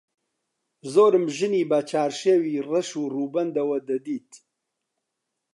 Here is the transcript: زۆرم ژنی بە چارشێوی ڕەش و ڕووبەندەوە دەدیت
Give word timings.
زۆرم 0.93 1.25
ژنی 1.37 1.63
بە 1.69 1.79
چارشێوی 1.89 2.63
ڕەش 2.69 2.89
و 3.01 3.03
ڕووبەندەوە 3.13 3.77
دەدیت 3.89 4.31